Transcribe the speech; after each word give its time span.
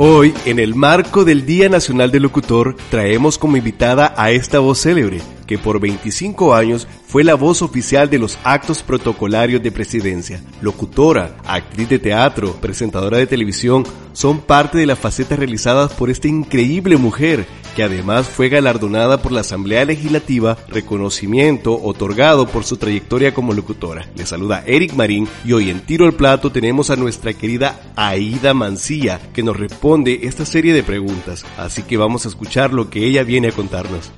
Hoy, 0.00 0.32
en 0.44 0.60
el 0.60 0.76
marco 0.76 1.24
del 1.24 1.44
Día 1.44 1.68
Nacional 1.68 2.12
del 2.12 2.22
Locutor, 2.22 2.76
traemos 2.88 3.36
como 3.36 3.56
invitada 3.56 4.14
a 4.16 4.30
esta 4.30 4.60
voz 4.60 4.78
célebre, 4.78 5.20
que 5.44 5.58
por 5.58 5.80
25 5.80 6.54
años 6.54 6.86
fue 7.08 7.24
la 7.24 7.34
voz 7.34 7.62
oficial 7.62 8.08
de 8.08 8.20
los 8.20 8.38
actos 8.44 8.84
protocolarios 8.84 9.60
de 9.60 9.72
presidencia. 9.72 10.40
Locutora, 10.60 11.38
actriz 11.44 11.88
de 11.88 11.98
teatro, 11.98 12.52
presentadora 12.60 13.18
de 13.18 13.26
televisión, 13.26 13.82
son 14.12 14.38
parte 14.38 14.78
de 14.78 14.86
las 14.86 15.00
facetas 15.00 15.36
realizadas 15.36 15.92
por 15.94 16.10
esta 16.10 16.28
increíble 16.28 16.96
mujer, 16.96 17.48
que 17.78 17.84
además 17.84 18.28
fue 18.28 18.48
galardonada 18.48 19.22
por 19.22 19.30
la 19.30 19.42
Asamblea 19.42 19.84
Legislativa, 19.84 20.58
reconocimiento 20.66 21.80
otorgado 21.80 22.48
por 22.48 22.64
su 22.64 22.76
trayectoria 22.76 23.32
como 23.32 23.52
locutora. 23.52 24.04
Le 24.16 24.26
saluda 24.26 24.64
Eric 24.66 24.94
Marín 24.94 25.28
y 25.44 25.52
hoy 25.52 25.70
en 25.70 25.78
Tiro 25.82 26.04
al 26.04 26.14
Plato 26.14 26.50
tenemos 26.50 26.90
a 26.90 26.96
nuestra 26.96 27.34
querida 27.34 27.92
Aida 27.94 28.52
Mancilla, 28.52 29.20
que 29.32 29.44
nos 29.44 29.56
responde 29.56 30.22
esta 30.24 30.44
serie 30.44 30.74
de 30.74 30.82
preguntas. 30.82 31.46
Así 31.56 31.84
que 31.84 31.96
vamos 31.96 32.26
a 32.26 32.30
escuchar 32.30 32.72
lo 32.72 32.90
que 32.90 33.06
ella 33.06 33.22
viene 33.22 33.46
a 33.46 33.52
contarnos. 33.52 34.10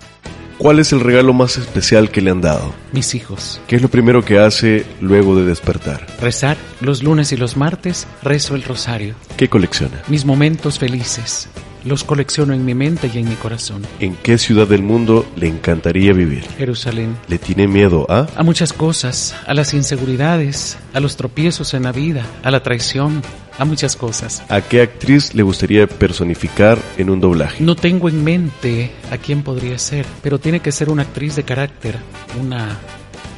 ¿Cuál 0.56 0.78
es 0.78 0.94
el 0.94 1.00
regalo 1.00 1.34
más 1.34 1.58
especial 1.58 2.10
que 2.10 2.22
le 2.22 2.30
han 2.30 2.40
dado? 2.40 2.72
Mis 2.92 3.14
hijos. 3.14 3.60
¿Qué 3.66 3.76
es 3.76 3.82
lo 3.82 3.88
primero 3.88 4.24
que 4.24 4.38
hace 4.38 4.86
luego 5.02 5.36
de 5.36 5.44
despertar? 5.44 6.06
Rezar. 6.18 6.56
Los 6.80 7.02
lunes 7.02 7.30
y 7.32 7.36
los 7.36 7.58
martes 7.58 8.06
rezo 8.22 8.54
el 8.54 8.62
rosario. 8.62 9.16
¿Qué 9.36 9.50
colecciona? 9.50 10.02
Mis 10.08 10.24
momentos 10.24 10.78
felices. 10.78 11.50
Los 11.84 12.04
colecciono 12.04 12.52
en 12.52 12.64
mi 12.64 12.74
mente 12.74 13.10
y 13.12 13.18
en 13.18 13.28
mi 13.28 13.34
corazón. 13.36 13.86
¿En 14.00 14.14
qué 14.16 14.38
ciudad 14.38 14.68
del 14.68 14.82
mundo 14.82 15.26
le 15.36 15.48
encantaría 15.48 16.12
vivir? 16.12 16.44
Jerusalén. 16.58 17.16
¿Le 17.28 17.38
tiene 17.38 17.66
miedo 17.66 18.06
a? 18.10 18.28
A 18.36 18.42
muchas 18.42 18.72
cosas, 18.72 19.34
a 19.46 19.54
las 19.54 19.72
inseguridades, 19.74 20.78
a 20.92 21.00
los 21.00 21.16
tropiezos 21.16 21.74
en 21.74 21.84
la 21.84 21.92
vida, 21.92 22.24
a 22.42 22.50
la 22.50 22.62
traición, 22.62 23.22
a 23.58 23.64
muchas 23.64 23.96
cosas. 23.96 24.42
¿A 24.48 24.60
qué 24.60 24.82
actriz 24.82 25.34
le 25.34 25.42
gustaría 25.42 25.86
personificar 25.86 26.78
en 26.96 27.10
un 27.10 27.20
doblaje? 27.20 27.62
No 27.62 27.76
tengo 27.76 28.08
en 28.08 28.24
mente 28.24 28.90
a 29.10 29.18
quién 29.18 29.42
podría 29.42 29.78
ser, 29.78 30.06
pero 30.22 30.38
tiene 30.38 30.60
que 30.60 30.72
ser 30.72 30.90
una 30.90 31.02
actriz 31.02 31.36
de 31.36 31.44
carácter, 31.44 31.96
una 32.40 32.78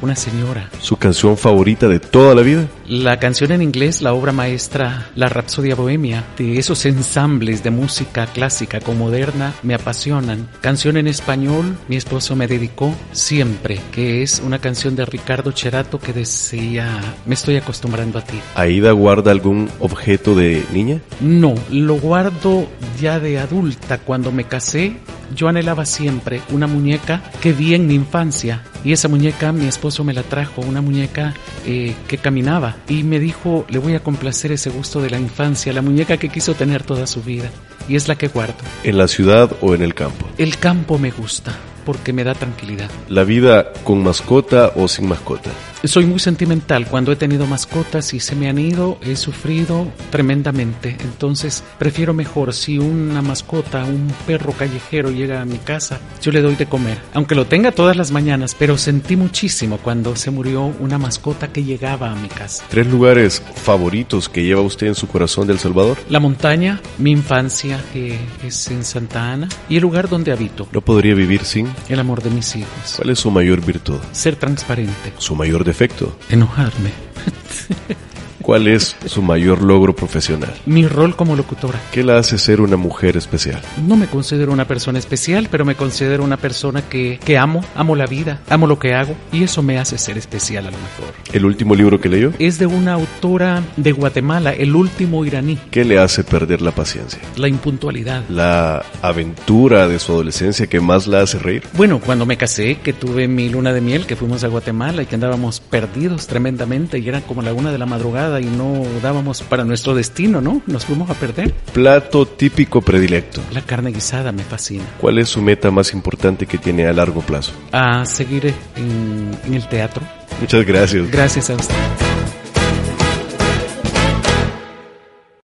una 0.03 0.17
señora. 0.17 0.69
¿Su 0.81 0.97
canción 0.97 1.39
favorita 1.39 1.89
de 1.89 2.01
toda 2.01 2.35
la 2.35 2.43
vida? 2.43 2.67
La 2.87 3.19
canción 3.19 3.53
en 3.53 3.63
inglés, 3.63 4.03
la 4.03 4.13
obra 4.13 4.33
maestra 4.33 5.11
La 5.15 5.29
Rapsodia 5.29 5.75
Bohemia, 5.75 6.25
de 6.37 6.59
esos 6.59 6.85
ensambles 6.85 7.63
de 7.63 7.71
música 7.71 8.27
clásica 8.27 8.81
con 8.81 8.99
moderna, 8.99 9.55
me 9.63 9.75
apasionan. 9.75 10.49
Canción 10.61 10.97
en 10.97 11.07
español, 11.07 11.77
mi 11.89 11.97
esposo 11.97 12.37
me 12.37 12.49
dedicó 12.49 12.95
siempre, 13.13 13.81
que 13.93 14.23
es 14.23 14.43
una 14.45 14.59
canción 14.59 14.97
de 14.97 15.07
Ricardo 15.07 15.53
Cherato 15.53 15.99
que 15.99 16.13
decía, 16.13 17.01
me 17.25 17.35
estoy 17.35 17.57
acostumbrando 17.57 18.19
a 18.19 18.25
ti. 18.25 18.41
¿Aida 18.57 18.93
guarda 18.93 19.31
algún 19.31 19.71
objeto 19.79 20.35
de 20.35 20.65
niña? 20.73 21.01
No, 21.21 21.55
lo 21.71 21.95
guardo 21.95 22.69
ya 23.01 23.21
de 23.21 23.39
adulta. 23.39 23.99
Cuando 23.99 24.33
me 24.33 24.45
casé, 24.45 24.97
yo 25.35 25.49
anhelaba 25.49 25.87
siempre 25.87 26.43
una 26.51 26.67
muñeca 26.67 27.23
que 27.41 27.53
vi 27.53 27.75
en 27.75 27.87
mi 27.87 27.95
infancia 27.95 28.63
y 28.85 28.93
esa 28.93 29.09
muñeca 29.09 29.53
mi 29.53 29.67
esposo 29.67 30.05
me 30.05 30.13
la 30.13 30.23
trajo, 30.23 30.61
una 30.63 30.81
muñeca 30.81 31.35
eh, 31.67 31.95
que 32.09 32.19
caminaba 32.19 32.77
y 32.89 33.03
me 33.03 33.19
dijo, 33.19 33.65
le 33.69 33.79
voy 33.79 33.95
a 33.95 34.01
complacer 34.01 34.53
ese 34.53 34.71
gusto 34.71 35.01
de 35.01 35.11
la 35.11 35.19
infancia, 35.19 35.73
la 35.73 35.83
muñeca 35.83 36.17
que 36.17 36.29
quiso 36.29 36.55
tener 36.55 36.83
toda 36.83 37.07
su 37.07 37.23
vida 37.23 37.51
y 37.89 37.97
es 37.97 38.09
la 38.09 38.17
que 38.17 38.29
guardo. 38.29 38.55
¿En 38.85 38.99
la 38.99 39.09
ciudad 39.09 39.51
o 39.61 39.75
en 39.75 39.83
el 39.83 39.95
campo? 39.95 40.27
El 40.39 40.59
campo 40.59 40.99
me 40.99 41.11
gusta 41.11 41.53
porque 41.85 42.13
me 42.13 42.25
da 42.25 42.35
tranquilidad. 42.35 42.91
¿La 43.09 43.25
vida 43.25 43.73
con 43.85 44.03
mascota 44.03 44.73
o 44.77 44.89
sin 44.89 45.09
mascota? 45.09 45.51
Soy 45.85 46.07
muy 46.07 46.21
sentimental. 46.21 46.87
Cuando 46.87 47.11
he 47.11 47.17
tenido 47.17 47.45
mascotas 47.47 48.15
y 48.15 48.21
se 48.21 48.37
me 48.37 48.49
han 48.49 48.59
ido, 48.59 48.99
he 49.03 49.17
sufrido 49.17 49.89
tremendamente. 50.11 50.97
Entonces, 51.01 51.65
prefiero 51.77 52.15
mejor 52.15 52.55
si 52.55 52.79
una 52.79 53.21
mascota, 53.21 53.85
un 53.85 54.13
perro 54.25 54.53
callejero 54.53 55.11
llega 55.11 55.43
a 55.43 55.45
mi 55.45 55.59
casa, 55.59 56.01
yo 56.23 56.31
le 56.31 56.41
doy 56.41 56.55
de 56.55 56.67
comer. 56.67 56.99
Aunque 57.15 57.35
lo 57.35 57.47
tenga 57.47 57.73
todas 57.73 57.97
las 57.97 58.13
mañanas, 58.13 58.55
pero 58.57 58.79
sentí 58.79 59.17
muchísimo 59.17 59.79
cuando 59.79 60.15
se 60.15 60.31
murió 60.31 60.73
una 60.79 60.99
mascota 60.99 61.53
que 61.53 61.65
llegaba 61.65 62.13
a 62.13 62.15
mi 62.15 62.29
casa. 62.29 62.65
¿Tres 62.71 62.87
lugares 62.87 63.43
favoritos 63.57 64.29
que 64.29 64.45
lleva 64.45 64.61
usted 64.61 64.87
en 64.87 64.95
su 64.95 65.09
corazón 65.09 65.49
de 65.49 65.55
El 65.55 65.59
Salvador? 65.59 65.99
La 66.09 66.21
montaña, 66.21 66.81
mi 66.99 67.11
infancia, 67.11 67.81
que 67.93 68.19
es 68.45 68.69
en 68.69 68.85
Santa 68.85 69.33
Ana, 69.33 69.49
y 69.69 69.77
el 69.77 69.83
lugar 69.83 70.09
donde 70.09 70.31
habito. 70.31 70.69
¿No 70.71 70.81
podría 70.81 71.15
vivir 71.15 71.45
sin? 71.45 71.69
El 71.89 71.99
amor 71.99 72.23
de 72.23 72.31
mis 72.31 72.55
hijos. 72.55 72.95
¿Cuál 72.97 73.11
es 73.11 73.19
su 73.19 73.33
mayor 73.33 73.65
virtud? 73.65 73.99
Ser 74.13 74.37
transparente. 74.37 75.13
¿Su 75.19 75.35
mayor 75.35 75.65
defecto? 75.73 76.13
Enojarme. 76.29 76.91
¿Cuál 78.43 78.67
es 78.67 78.97
su 79.07 79.23
mayor 79.23 79.63
logro 79.63 79.95
profesional? 79.95 80.53
Mi 80.67 80.87
rol 80.87 81.17
como 81.17 81.37
locutora. 81.37 81.81
¿Qué 81.93 82.03
la 82.03 82.19
hace 82.19 82.39
ser 82.39 82.61
una 82.61 82.77
mujer 82.77 83.17
especial? 83.17 83.63
No 83.87 83.97
me 83.97 84.07
considero 84.07 84.53
una 84.53 84.67
persona 84.67 84.99
especial, 84.99 85.49
pero 85.51 85.65
me 85.65 85.77
considero 85.77 86.25
una 86.25 86.37
persona 86.37 86.83
que, 86.83 87.21
que 87.25 87.39
amo, 87.39 87.65
amo 87.75 87.97
la 87.97 88.07
vida, 88.07 88.41
amo 88.49 88.67
lo 88.67 88.79
que 88.79 88.95
hago 88.95 89.15
y 89.33 89.45
eso 89.45 89.63
me 89.63 89.79
hace 89.79 89.97
ser 89.97 90.19
especial 90.19 90.67
a 90.67 90.71
lo 90.71 90.77
mejor. 90.77 91.15
¿El 91.33 91.45
último 91.45 91.75
libro 91.75 92.01
que 92.01 92.09
leyó? 92.09 92.33
Es 92.39 92.59
de 92.59 92.67
una 92.67 92.95
autora 92.95 93.63
de 93.77 93.93
Guatemala, 93.93 94.53
el 94.53 94.75
último 94.75 95.25
iraní. 95.25 95.59
¿Qué 95.71 95.85
le 95.85 95.99
hace 95.99 96.25
perder 96.25 96.63
la 96.63 96.73
paciencia? 96.73 97.21
La 97.37 97.49
impuntualidad. 97.49 98.25
¿La 98.29 98.85
aventura 99.03 99.89
de 99.89 99.99
su 99.99 100.13
adolescencia 100.13 100.67
que 100.67 100.81
más 100.81 101.07
la 101.07 101.23
hace 101.23 101.39
reír? 101.39 101.63
Bueno, 101.75 102.01
cuando 102.01 102.27
me 102.27 102.37
casé, 102.37 102.79
que 102.83 102.93
tuve 102.93 103.29
mi 103.29 103.49
luna 103.49 103.73
de 103.73 103.81
miel, 103.81 104.07
que 104.07 104.17
fuimos 104.17 104.43
a 104.45 104.49
Guatemala 104.49 105.03
y 105.03 105.07
que 105.07 105.15
andábamos 105.15 105.61
perdidos 105.61 106.27
tremendamente 106.27 106.99
y 106.99 107.09
era 107.09 107.21
como 107.21 107.43
la 107.43 107.53
una 107.53 107.71
de 107.71 107.79
la 107.79 107.87
madrugada 107.87 108.32
y 108.41 108.47
no 108.47 108.85
dábamos 109.03 109.43
para 109.43 109.65
nuestro 109.65 109.95
destino, 109.95 110.41
¿no? 110.41 110.63
Nos 110.67 110.85
fuimos 110.85 111.11
a 111.11 111.15
perder. 111.15 111.53
Plato 111.73 112.27
típico 112.27 112.81
predilecto. 112.81 113.41
La 113.53 113.63
carne 113.63 113.91
guisada 113.93 114.33
me 114.33 114.43
fascina. 114.43 114.85
¿Cuál 115.01 115.19
es 115.19 115.29
su 115.29 115.43
meta 115.43 115.71
más 115.71 115.93
importante 115.93 116.47
que 116.47 116.59
tiene 116.59 116.87
a 116.87 116.93
largo 116.93 117.21
plazo? 117.23 117.53
A 117.73 118.05
seguir 118.05 118.55
en, 118.77 119.31
en 119.47 119.55
el 119.55 119.69
teatro. 119.69 120.03
Muchas 120.41 120.65
gracias. 120.67 121.11
Gracias 121.11 121.51
a 121.51 121.55
usted. 121.55 122.02